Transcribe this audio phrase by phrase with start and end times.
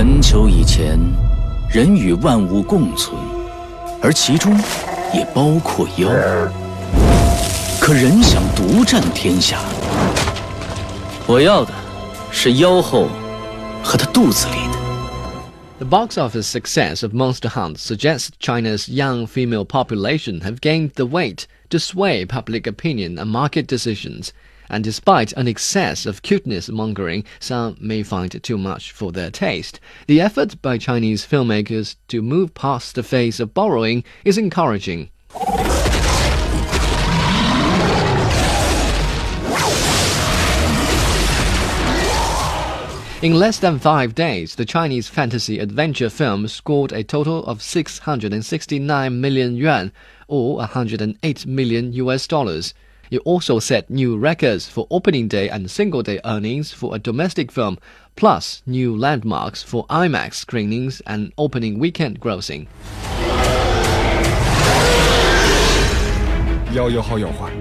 [0.00, 0.98] 很久以前，
[1.68, 3.20] 人与万物共存，
[4.00, 4.50] 而其中
[5.12, 6.08] 也包括妖。
[7.78, 9.60] 可人想独占天下，
[11.26, 11.74] 我要的
[12.32, 13.08] 是妖后
[13.84, 15.84] 和她肚子里的。
[15.84, 21.44] The box office success of Monster Hunt suggests China's young female population have gained the weight
[21.68, 24.30] to sway public opinion and market decisions.
[24.70, 29.30] And despite an excess of cuteness mongering some may find it too much for their
[29.30, 35.10] taste, the effort by Chinese filmmakers to move past the phase of borrowing is encouraging.
[43.22, 49.20] In less than five days, the Chinese fantasy adventure film scored a total of 669
[49.20, 49.92] million yuan,
[50.26, 52.72] or 108 million US dollars.
[53.11, 57.51] It also set new records for opening day and single day earnings for a domestic
[57.51, 57.77] film,
[58.15, 62.65] plus new landmarks for IMAX screenings and opening weekend grossing.
[66.73, 67.51] 妖有好有坏，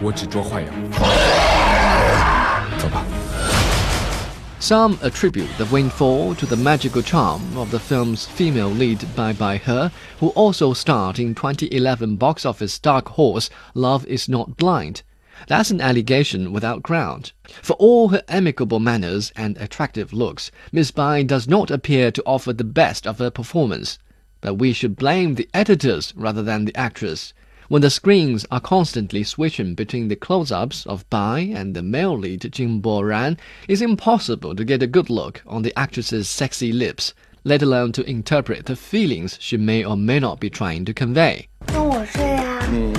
[0.00, 0.68] 我只捉坏妖。
[2.78, 3.04] 走吧。
[4.65, 9.57] Some attribute the windfall to the magical charm of the film's female lead Bai Bai
[9.57, 15.03] He, who also starred in 2011 box office Dark Horse Love is Not Blind.
[15.47, 17.31] That's an allegation without ground.
[17.61, 22.51] For all her amicable manners and attractive looks, Miss Bai does not appear to offer
[22.51, 23.99] the best of her performance.
[24.41, 27.35] But we should blame the editors rather than the actress
[27.67, 32.49] when the screens are constantly switching between the close-ups of Bai and the male lead
[32.51, 37.61] Jing Boran, it's impossible to get a good look on the actress's sexy lips, let
[37.61, 41.47] alone to interpret the feelings she may or may not be trying to convey.
[41.67, 42.59] 跟我睡啊！
[42.71, 42.93] 嗯，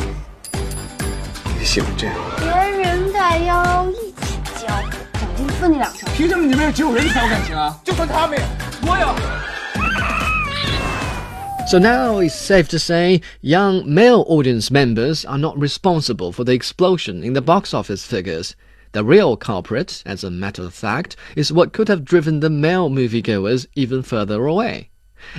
[1.58, 2.16] 你喜欢这样？
[2.38, 4.66] 别人在腰一起教，
[5.12, 6.08] 长进分你两条。
[6.16, 7.78] 凭什么你们有只有人才有感情啊？
[7.84, 8.42] 就算他没有，
[8.82, 9.55] 我有。
[11.66, 17.24] So now it's safe to say young male audience members are not responsible for the explosion
[17.24, 18.54] in the box office figures.
[18.92, 22.88] The real culprit, as a matter of fact, is what could have driven the male
[22.88, 24.90] moviegoers even further away.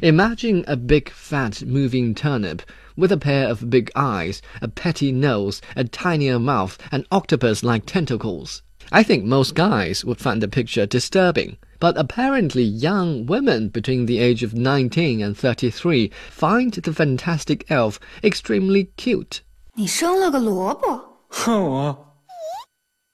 [0.04, 2.62] Imagine a big fat moving turnip
[2.98, 7.86] with a pair of big eyes, a petty nose, a tinier mouth, and octopus like
[7.86, 8.64] tentacles.
[8.91, 14.19] I think most guys would find the picture disturbing, but apparently young women between the
[14.19, 19.41] age of 19 and 33 find the fantastic elf extremely cute.
[19.75, 22.15] 你生了个萝卜，我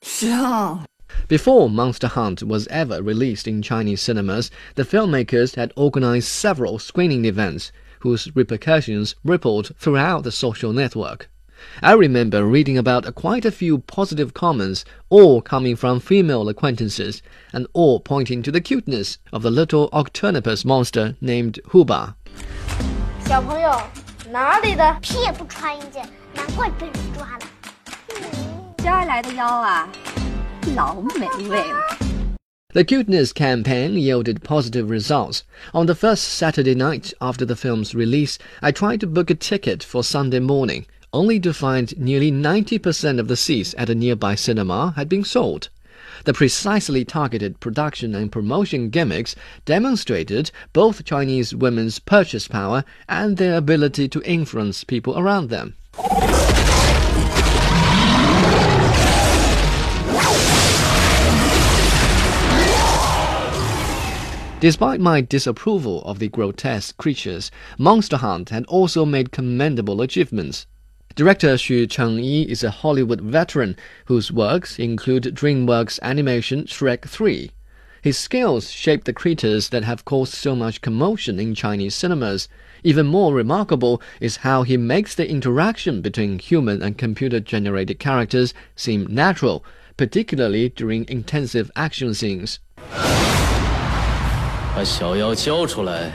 [0.02, 0.84] 生。
[1.28, 7.24] Before Monster Hunt was ever released in Chinese cinemas, the filmmakers had organized several screening
[7.24, 7.70] events
[8.00, 11.28] whose repercussions rippled throughout the social network.
[11.80, 17.20] I remember reading about quite a few positive comments, all coming from female acquaintances,
[17.52, 22.14] and all pointing to the cuteness of the little octopus monster named Huba.
[23.26, 23.70] 小朋友，
[24.30, 24.98] 哪里的？
[25.00, 27.46] 皮也不穿一件，难怪被人抓了。
[28.78, 29.88] 家来的妖啊，
[30.74, 31.98] 老美味了。
[32.72, 35.40] The cuteness campaign yielded positive results.
[35.72, 39.82] On the first Saturday night after the film's release, I tried to book a ticket
[39.82, 44.93] for Sunday morning, only to find nearly 90% of the seats at a nearby cinema
[44.95, 45.69] had been sold.
[46.25, 49.35] The precisely targeted production and promotion gimmicks
[49.65, 55.75] demonstrated both Chinese women's purchase power and their ability to influence people around them.
[64.59, 70.65] Despite my disapproval of the grotesque creatures, Monster Hunt had also made commendable achievements.
[71.15, 73.75] Director Xu Chengyi is a Hollywood veteran
[74.05, 77.51] whose works include DreamWorks animation Shrek 3.
[78.01, 82.49] His skills shape the creatures that have caused so much commotion in Chinese cinemas.
[82.83, 88.55] Even more remarkable is how he makes the interaction between human and computer generated characters
[88.75, 89.63] seem natural,
[89.97, 92.57] particularly during intensive action scenes.
[94.75, 96.11] 把小妖交出来！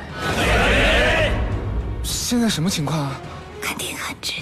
[2.02, 3.20] 现在什么情况啊？
[3.62, 4.38] 肯定很值。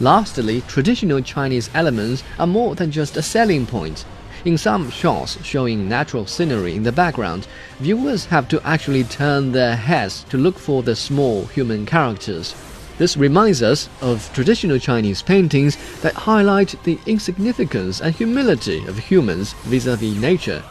[0.00, 4.04] Lastly, traditional Chinese elements are more than just a selling point.
[4.44, 7.48] In some shots showing natural scenery in the background,
[7.80, 12.54] viewers have to actually turn their heads to look for the small human characters.
[12.98, 19.52] This reminds us of traditional Chinese paintings that highlight the insignificance and humility of humans
[19.64, 20.62] vis-a-vis nature.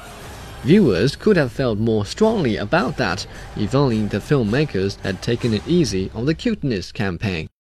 [0.64, 5.68] Viewers could have felt more strongly about that if only the filmmakers had taken it
[5.68, 7.47] easy on the cuteness campaign.